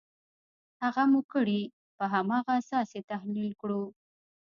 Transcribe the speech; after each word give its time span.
هڅه 0.81 1.03
مو 1.11 1.21
کړې 1.33 1.61
په 1.97 2.05
هماغه 2.13 2.51
اساس 2.61 2.89
یې 2.95 3.01
تحلیل 3.11 3.51
کړو. 3.61 3.83